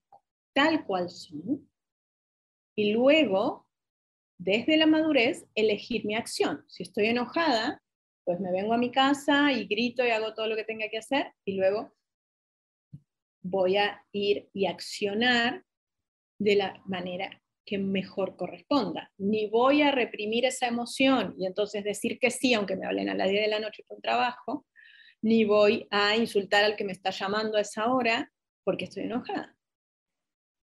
[0.52, 1.68] tal cual son
[2.76, 3.66] y luego,
[4.38, 6.64] desde la madurez, elegir mi acción.
[6.68, 7.82] Si estoy enojada,
[8.24, 10.98] pues me vengo a mi casa y grito y hago todo lo que tenga que
[10.98, 11.92] hacer y luego
[13.42, 15.64] voy a ir y accionar
[16.38, 19.12] de la manera que mejor corresponda.
[19.18, 23.14] Ni voy a reprimir esa emoción y entonces decir que sí, aunque me hablen a
[23.14, 24.66] las 10 de la noche con trabajo,
[25.22, 28.32] ni voy a insultar al que me está llamando a esa hora
[28.64, 29.56] porque estoy enojada.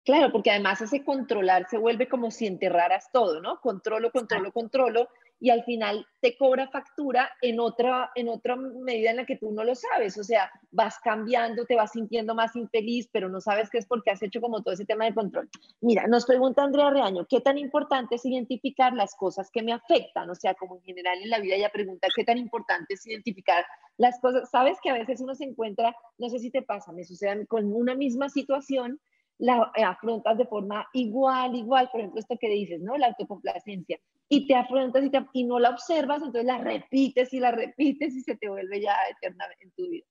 [0.08, 3.60] Claro, porque además ese controlar se vuelve como si enterraras todo, ¿no?
[3.60, 9.18] Controlo, controlo, controlo, y al final te cobra factura en otra, en otra medida en
[9.18, 10.16] la que tú no lo sabes.
[10.16, 14.10] O sea, vas cambiando, te vas sintiendo más infeliz, pero no sabes qué es porque
[14.10, 15.50] has hecho como todo ese tema de control.
[15.82, 20.30] Mira, nos pregunta Andrea Reaño, ¿qué tan importante es identificar las cosas que me afectan?
[20.30, 23.62] O sea, como en general en la vida ella pregunta, ¿qué tan importante es identificar
[23.98, 24.48] las cosas?
[24.48, 27.70] Sabes que a veces uno se encuentra, no sé si te pasa, me sucede con
[27.74, 28.98] una misma situación
[29.38, 32.96] la afrontas de forma igual, igual, por ejemplo, esto que dices, ¿no?
[32.96, 33.98] La autocomplacencia
[34.28, 38.20] y te afrontas y, y, no la observas, entonces la repites y la repites y
[38.20, 40.06] se te vuelve ya eterna en tu vida.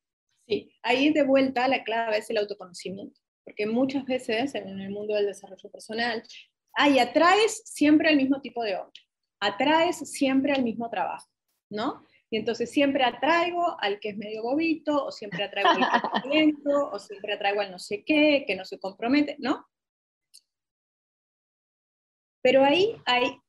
[0.48, 5.14] Sí, ahí de vuelta la clave es el autoconocimiento, porque muchas veces en el mundo
[5.14, 6.24] del desarrollo personal,
[6.74, 9.02] ahí atraes siempre al mismo tipo de hombre,
[9.40, 11.28] atraes siempre al mismo trabajo,
[11.70, 12.06] ¿no?
[12.30, 15.80] Y entonces siempre atraigo al que es medio bobito, o siempre atraigo al que
[16.44, 19.66] es o siempre atraigo al no sé qué, que no se compromete, ¿no?
[22.42, 23.40] Pero ahí hay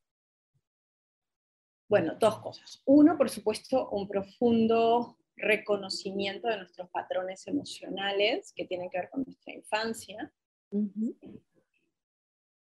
[1.89, 2.83] bueno, dos cosas.
[2.85, 9.23] Uno, por supuesto, un profundo reconocimiento de nuestros patrones emocionales que tienen que ver con
[9.25, 10.33] nuestra infancia.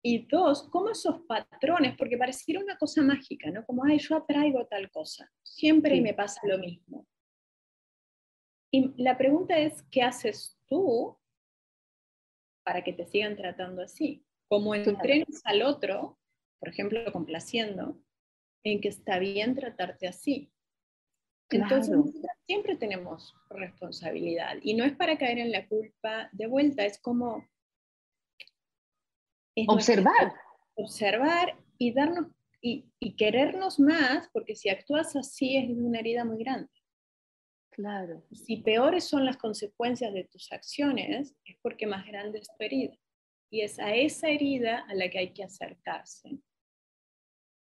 [0.05, 3.65] Y dos, cómo esos patrones, porque pareciera una cosa mágica, ¿no?
[3.65, 7.07] Como, ay, yo atraigo tal cosa, siempre me pasa lo mismo.
[8.73, 11.17] Y la pregunta es, ¿qué haces tú
[12.65, 14.25] para que te sigan tratando así?
[14.49, 16.19] Como entrenas al otro,
[16.59, 18.03] por ejemplo, complaciendo,
[18.65, 20.53] en que está bien tratarte así.
[21.51, 21.97] Entonces,
[22.47, 27.47] siempre tenemos responsabilidad y no es para caer en la culpa de vuelta, es como...
[29.69, 30.35] observar.
[30.75, 32.27] Observar y darnos
[32.61, 36.71] y, y, querernos más, porque si actúas así es una herida muy grande.
[37.71, 38.23] Claro.
[38.31, 42.97] Si peores son las consecuencias de tus acciones, es porque más grande es tu herida.
[43.51, 46.39] Y es a esa herida a la que hay que acercarse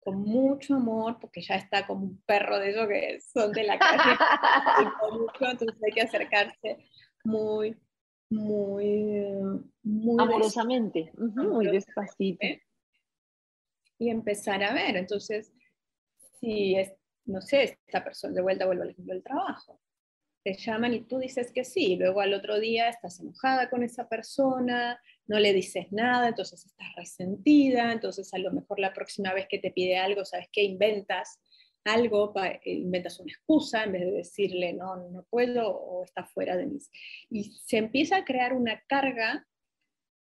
[0.05, 3.79] con mucho amor, porque ya está como un perro de ellos que son de la
[3.79, 4.19] calle,
[5.41, 6.91] entonces hay que acercarse
[7.25, 7.75] muy,
[8.35, 9.25] muy,
[9.83, 12.47] muy amorosamente, muy despacito.
[13.99, 15.53] Y empezar a ver, entonces,
[16.41, 16.93] si es,
[17.27, 19.81] no sé, esta persona de vuelta vuelve al ejemplo del trabajo,
[20.43, 24.09] te llaman y tú dices que sí, luego al otro día estás enojada con esa
[24.09, 29.47] persona, no le dices nada, entonces estás resentida, entonces a lo mejor la próxima vez
[29.49, 30.63] que te pide algo, ¿sabes qué?
[30.63, 31.41] Inventas
[31.85, 36.57] algo, eh, inventas una excusa en vez de decirle, no, no puedo o está fuera
[36.57, 36.79] de mí.
[37.31, 39.47] Y se empieza a crear una carga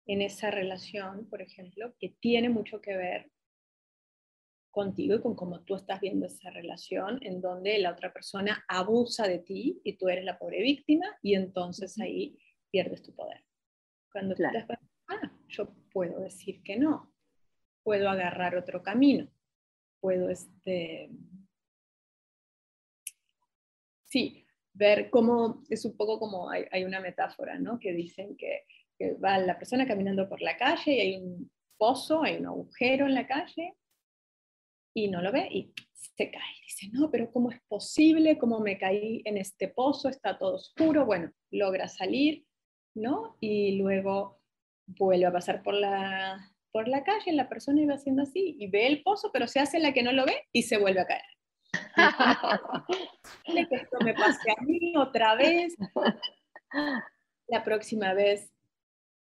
[0.06, 3.32] en esa relación, por ejemplo, que tiene mucho que ver
[4.76, 9.28] contigo y con cómo tú estás viendo esa relación, en donde la otra persona abusa
[9.28, 12.38] de ti y tú eres la pobre víctima y entonces ahí
[12.70, 13.44] pierdes tu poder.
[14.12, 17.14] Cuando tú te das ah, yo puedo decir que no,
[17.84, 19.30] puedo agarrar otro camino,
[20.02, 21.10] puedo este...
[24.16, 27.78] Sí, ver cómo, es un poco como hay, una metáfora, ¿no?
[27.82, 28.62] Que dicen que,
[28.98, 33.08] que va la persona caminando por la calle y hay un pozo, hay un agujero
[33.08, 33.74] en la calle
[34.96, 36.56] y no lo ve y se cae.
[36.64, 38.38] Dice, no, pero ¿cómo es posible?
[38.38, 40.08] ¿Cómo me caí en este pozo?
[40.08, 41.06] Está todo oscuro.
[41.06, 42.46] Bueno, logra salir,
[42.96, 43.36] ¿no?
[43.42, 44.40] Y luego
[44.88, 48.88] vuelve a pasar por la, por la calle, la persona iba haciendo así y ve
[48.88, 51.35] el pozo, pero se hace la que no lo ve y se vuelve a caer.
[53.70, 55.76] que esto me pase a mí otra vez.
[57.48, 58.52] La próxima vez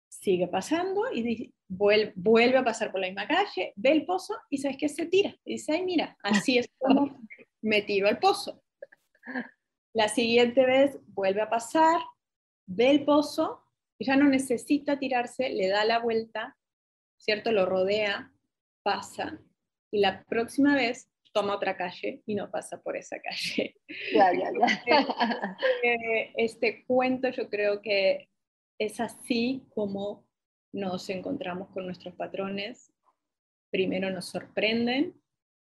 [0.10, 4.78] sigue pasando y vuelve, a pasar por la misma calle, ve el pozo y sabes
[4.78, 5.36] que se tira.
[5.46, 7.18] Y dice, ay, mira, así es como
[7.62, 8.62] me tiro al pozo.
[9.94, 12.00] La siguiente vez vuelve a pasar,
[12.66, 13.64] ve el pozo,
[13.98, 16.58] y ya no necesita tirarse, le da la vuelta
[17.20, 17.52] ¿cierto?
[17.52, 18.32] Lo rodea,
[18.82, 19.40] pasa,
[19.92, 23.76] y la próxima vez toma otra calle y no pasa por esa calle.
[24.13, 24.52] Ya, ya,
[24.88, 25.58] ya.
[25.84, 28.30] Este, este cuento yo creo que
[28.80, 30.28] es así como
[30.72, 32.94] nos encontramos con nuestros patrones.
[33.72, 35.20] Primero nos sorprenden,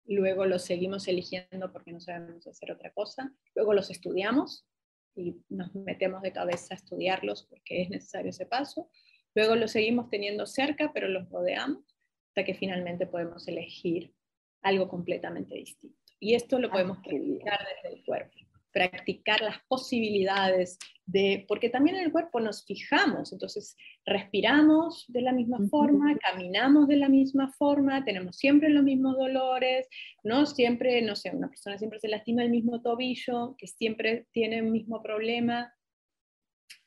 [0.05, 4.66] luego los seguimos eligiendo porque no sabemos hacer otra cosa, luego los estudiamos
[5.14, 8.88] y nos metemos de cabeza a estudiarlos porque es necesario ese paso,
[9.35, 11.85] luego los seguimos teniendo cerca, pero los rodeamos
[12.29, 14.14] hasta que finalmente podemos elegir
[14.62, 15.99] algo completamente distinto.
[16.21, 18.37] Y esto lo podemos practicar desde el cuerpo,
[18.73, 25.33] practicar las posibilidades de, porque también en el cuerpo nos fijamos, entonces respiramos de la
[25.33, 29.88] misma forma, caminamos de la misma forma, tenemos siempre los mismos dolores,
[30.23, 34.59] no siempre, no sé, una persona siempre se lastima el mismo tobillo, que siempre tiene
[34.59, 35.73] el mismo problema.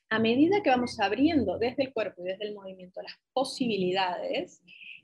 [0.10, 4.62] A medida que vamos abriendo desde el cuerpo y desde el movimiento las posibilidades,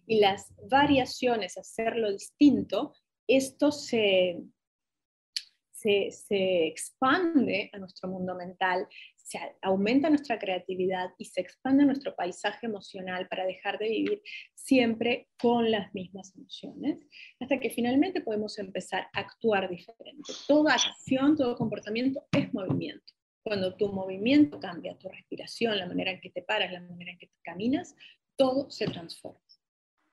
[0.08, 2.94] y las variaciones, hacerlo distinto,
[3.28, 4.42] esto se,
[5.74, 12.66] se, expande a nuestro mundo mental, se aumenta nuestra creatividad y se expande nuestro paisaje
[12.66, 14.22] emocional para dejar de vivir
[14.54, 17.00] siempre con las mismas emociones,
[17.42, 20.32] hasta que finalmente podemos empezar a actuar diferente.
[20.48, 23.14] Toda acción, todo comportamiento es movimiento.
[23.44, 27.18] Cuando tu movimiento cambia, tu respiración, la manera en que te paras, la manera en
[27.18, 27.96] que te caminas,
[28.38, 29.47] todo se transforma.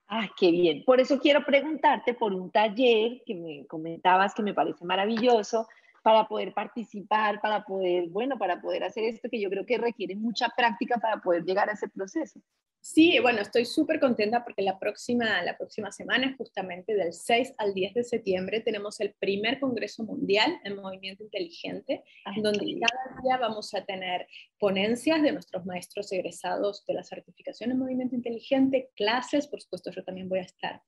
[0.09, 0.85] Ah, qué bien.
[0.85, 5.67] Por eso quiero preguntarte por un taller que me comentabas que me parece maravilloso
[6.03, 10.15] para poder participar, para poder, bueno, para poder hacer esto que yo creo que requiere
[10.15, 12.41] mucha práctica para poder llegar a ese proceso.
[12.87, 17.73] Sí, bueno, estoy súper contenta porque la próxima, la próxima semana, justamente del 6 al
[17.73, 22.05] 10 de septiembre, tenemos el primer Congreso Mundial en Movimiento Inteligente,
[22.37, 24.27] en donde cada día vamos a tener
[24.59, 30.05] ponencias de nuestros maestros egresados de la certificación en Movimiento Inteligente, clases, por supuesto yo
[30.05, 30.83] también voy a estar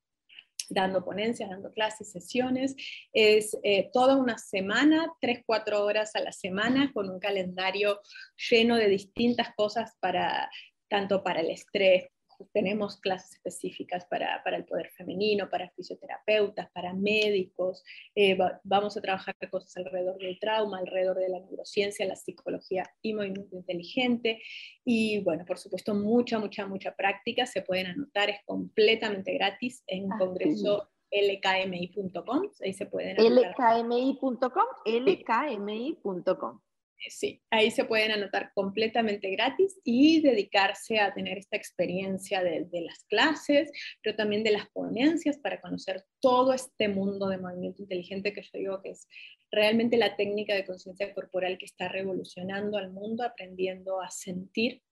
[0.69, 2.77] dando ponencias, dando clases, sesiones.
[3.15, 8.03] Es eh, toda una semana, tres, cuatro horas a la semana, con un calendario
[8.51, 10.51] lleno de distintas cosas para
[10.89, 12.09] tanto para el estrés,
[12.53, 17.83] tenemos clases específicas para, el poder femenino, para fisioterapeutas, para médicos,
[18.15, 23.15] eh, vamos a trabajar cosas alrededor del trauma, alrededor de la neurociencia, la psicología y
[23.15, 24.43] movimiento inteligente.
[24.85, 30.13] Y bueno, por supuesto, mucha, mucha, mucha práctica, se pueden anotar, es completamente gratis en
[30.13, 33.81] ah, congreso lkmi.com, ahí se pueden anotar.
[33.81, 36.61] lkmi.com, lkmi.com.
[37.09, 43.05] Sí, ahí se pueden anotar completamente gratis y dedicarse a tener esta experiencia de, las
[43.05, 43.71] clases,
[44.03, 48.51] pero también de las ponencias para conocer todo este mundo de movimiento inteligente que yo
[48.55, 49.09] digo que es
[49.51, 54.83] realmente la técnica de conciencia corporal que está revolucionando al mundo, aprendiendo a sentir,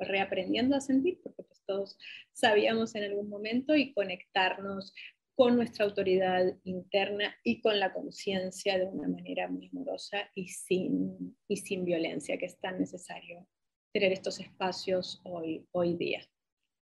[0.00, 1.98] reaprendiendo a sentir, porque pues todos
[2.32, 4.92] sabíamos en algún momento y conectarnos
[5.36, 11.36] con nuestra autoridad interna y con la conciencia de una manera muy amorosa y sin,
[11.46, 13.46] y sin violencia, que es tan necesario
[13.92, 16.20] tener estos espacios hoy, hoy día.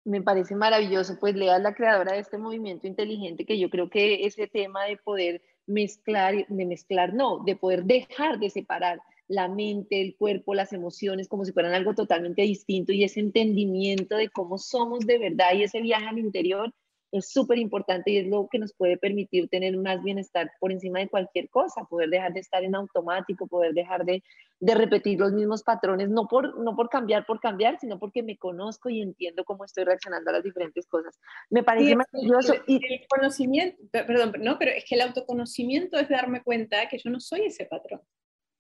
[0.05, 3.89] Me parece maravilloso, pues Lea es la creadora de este movimiento inteligente que yo creo
[3.89, 9.49] que ese tema de poder mezclar, de mezclar, no, de poder dejar de separar la
[9.49, 14.29] mente, el cuerpo, las emociones como si fueran algo totalmente distinto y ese entendimiento de
[14.29, 16.73] cómo somos de verdad y ese viaje al interior
[17.11, 20.99] es súper importante y es lo que nos puede permitir tener más bienestar por encima
[20.99, 24.23] de cualquier cosa, poder dejar de estar en automático, poder dejar de,
[24.59, 28.37] de, repetir los mismos patrones, no por, no por cambiar por cambiar, sino porque me
[28.37, 31.17] conozco y entiendo cómo estoy reaccionando a las diferentes cosas.
[31.49, 32.55] Me parece maravilloso.
[32.67, 37.09] y el conocimiento, perdón, no, pero es que el autoconocimiento es darme cuenta que yo
[37.09, 38.01] no soy ese patrón.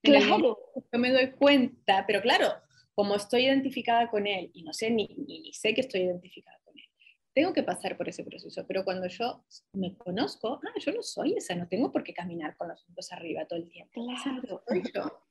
[0.03, 0.57] Claro.
[0.93, 2.47] Yo me doy cuenta, pero claro,
[2.95, 6.56] como estoy identificada con él y no sé ni, ni, ni sé que estoy identificada
[7.37, 11.35] tengo que pasar por ese proceso, pero cuando yo me conozco, ah, yo no soy
[11.37, 13.91] esa, no tengo por qué caminar con los hombros arriba todo el tiempo.
[13.93, 14.63] Claro.
[14.91, 15.23] yo.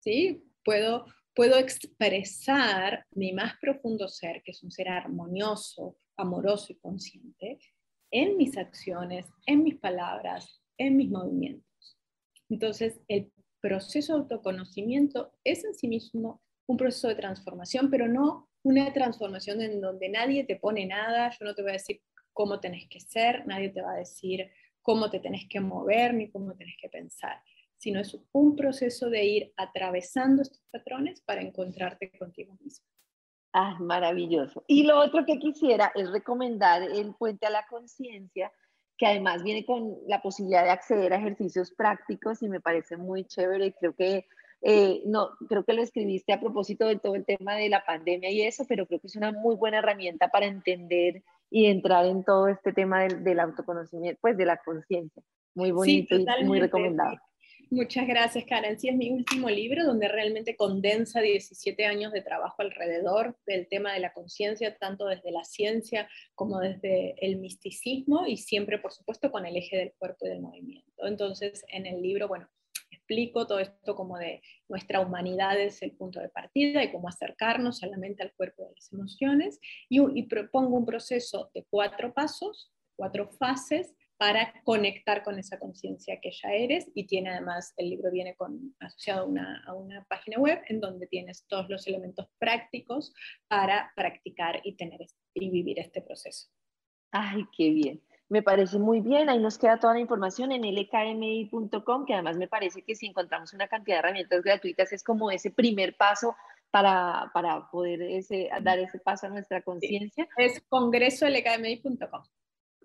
[0.00, 0.50] ¿Sí?
[0.64, 7.60] Puedo, puedo expresar mi más profundo ser, que es un ser armonioso, amoroso y consciente,
[8.10, 12.00] en mis acciones, en mis palabras, en mis movimientos.
[12.48, 18.48] Entonces, el proceso de autoconocimiento es en sí mismo un proceso de transformación, pero no
[18.64, 22.00] una transformación en donde nadie te pone nada, yo no te voy a decir
[22.32, 24.50] cómo tenés que ser, nadie te va a decir
[24.82, 27.40] cómo te tenés que mover ni cómo tenés que pensar,
[27.76, 32.86] sino es un proceso de ir atravesando estos patrones para encontrarte contigo mismo.
[33.52, 34.64] Ah, maravilloso.
[34.66, 38.50] Y lo otro que quisiera es recomendar el puente a la conciencia,
[38.96, 43.24] que además viene con la posibilidad de acceder a ejercicios prácticos y me parece muy
[43.24, 43.74] chévere.
[43.74, 44.26] Creo que
[44.66, 48.30] eh, no, creo que lo escribiste a propósito de todo el tema de la pandemia
[48.30, 52.24] y eso, pero creo que es una muy buena herramienta para entender y entrar en
[52.24, 55.22] todo este tema del, autoconocimiento, pues de la conciencia.
[55.54, 57.18] Muy bonito y muy recomendado.
[57.70, 58.78] Muchas gracias, Karen.
[58.78, 63.92] Sí, es mi último libro donde realmente condensa 17 años de trabajo alrededor del tema
[63.92, 69.30] de la conciencia, tanto desde la ciencia como desde el misticismo y siempre, por supuesto,
[69.30, 71.06] con el eje del cuerpo y del movimiento.
[71.06, 72.48] Entonces, en el libro, bueno,
[73.04, 77.78] explico todo esto como de nuestra humanidad es el punto de partida y cómo acercarnos
[77.78, 83.28] solamente al cuerpo de las emociones y, y propongo un proceso de cuatro pasos, cuatro
[83.38, 88.34] fases para conectar con esa conciencia que ya eres y tiene además, el libro viene
[88.36, 93.12] con, asociado a una, a una, página web en donde tienes todos los elementos prácticos
[93.48, 95.00] para practicar y, tener,
[95.34, 96.48] y vivir este proceso.
[97.10, 98.02] Ay, qué bien.
[98.28, 102.48] Me parece muy bien, ahí nos queda toda la información en lkmi.com, que además me
[102.48, 106.34] parece que si encontramos una cantidad de herramientas gratuitas es como ese primer paso
[106.70, 110.26] para, para poder ese, dar ese paso a nuestra conciencia.
[110.36, 112.22] Es congresolkmi.com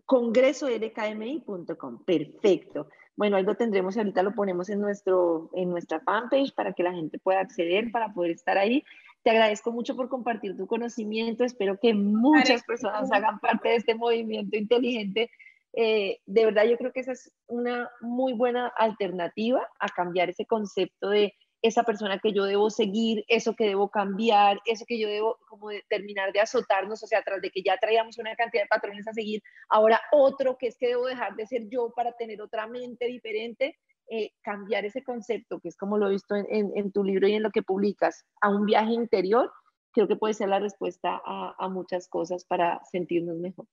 [0.10, 2.04] congresolkmi.com.
[2.04, 2.88] Perfecto.
[3.16, 6.82] Bueno, ahí lo tendremos y ahorita lo ponemos en, nuestro, en nuestra fanpage para que
[6.82, 8.84] la gente pueda acceder, para poder estar ahí.
[9.24, 11.44] Te agradezco mucho por compartir tu conocimiento.
[11.44, 15.30] Espero que muchas personas hagan parte de este movimiento inteligente.
[15.74, 20.46] Eh, de verdad, yo creo que esa es una muy buena alternativa a cambiar ese
[20.46, 25.10] concepto de esa persona que yo debo seguir, eso que debo cambiar, eso que yo
[25.10, 28.70] debo como terminar de azotarnos, o sea, tras de que ya traíamos una cantidad de
[28.70, 32.42] patrones a seguir, ahora otro que es que debo dejar de ser yo para tener
[32.42, 33.78] otra mente diferente,
[34.10, 37.43] eh, cambiar ese concepto, que es como lo he visto en, tu libro y en
[37.43, 39.51] lo que publicas, a un viaje interior,
[39.91, 43.68] creo que puede ser la respuesta a, a muchas cosas para sentirnos mejor.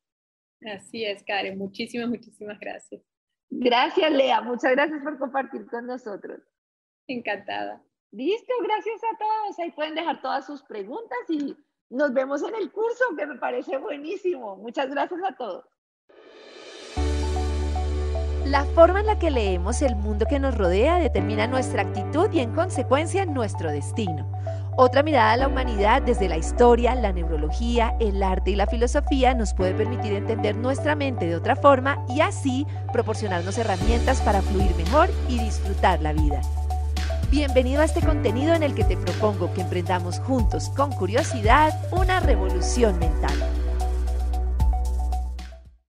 [0.74, 1.58] Así es, Karen.
[1.58, 3.02] Muchísimas, muchísimas gracias.
[3.50, 4.40] Gracias, Lea.
[4.40, 6.40] Muchas gracias por compartir con nosotros.
[7.06, 7.82] Encantada.
[8.12, 9.58] Listo, gracias a todos.
[9.58, 11.56] Ahí pueden dejar todas sus preguntas y
[11.90, 14.56] nos vemos en el curso que me parece buenísimo.
[14.56, 15.64] Muchas gracias a todos.
[18.46, 22.38] La forma en la que leemos el mundo que nos rodea determina nuestra actitud y
[22.38, 24.24] en consecuencia nuestro destino.
[24.76, 29.34] Otra mirada a la humanidad desde la historia, la neurología, el arte y la filosofía
[29.34, 34.72] nos puede permitir entender nuestra mente de otra forma y así proporcionarnos herramientas para fluir
[34.76, 36.40] mejor y disfrutar la vida.
[37.32, 42.20] Bienvenido a este contenido en el que te propongo que emprendamos juntos con curiosidad una
[42.20, 43.55] revolución mental.